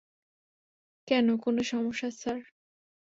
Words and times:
কেন, 1.07 1.27
কোনও 1.37 1.61
সমস্যা, 1.63 2.09
স্যার? 2.11 2.39